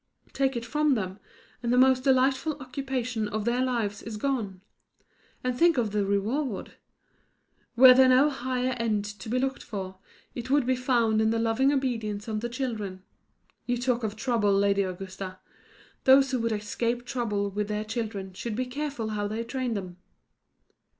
[0.33, 1.19] Take it from them,
[1.61, 4.61] and the most delightful occupation of their lives is gone.
[5.43, 6.71] And think of the reward!
[7.75, 9.99] Were there no higher end to be looked for,
[10.33, 13.03] it would be found in the loving obedience of the children.
[13.67, 15.37] You talk of the trouble, Lady Augusta:
[16.05, 19.97] those who would escape trouble with their children should be careful how they train them."